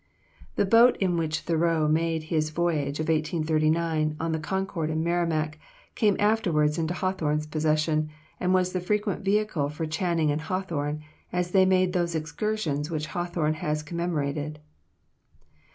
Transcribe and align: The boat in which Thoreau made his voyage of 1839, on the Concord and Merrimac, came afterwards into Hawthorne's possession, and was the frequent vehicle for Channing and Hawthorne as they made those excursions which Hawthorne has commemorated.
The 0.55 0.65
boat 0.65 0.97
in 0.97 1.15
which 1.15 1.41
Thoreau 1.41 1.87
made 1.87 2.23
his 2.33 2.49
voyage 2.49 2.99
of 2.99 3.07
1839, 3.07 4.15
on 4.19 4.31
the 4.31 4.39
Concord 4.39 4.89
and 4.89 5.03
Merrimac, 5.03 5.59
came 5.93 6.15
afterwards 6.17 6.79
into 6.79 6.95
Hawthorne's 6.95 7.45
possession, 7.45 8.09
and 8.39 8.51
was 8.51 8.73
the 8.73 8.81
frequent 8.81 9.23
vehicle 9.23 9.69
for 9.69 9.85
Channing 9.85 10.31
and 10.31 10.41
Hawthorne 10.41 11.03
as 11.31 11.51
they 11.51 11.67
made 11.67 11.93
those 11.93 12.15
excursions 12.15 12.89
which 12.89 13.05
Hawthorne 13.13 13.53
has 13.61 13.83
commemorated. 13.83 14.57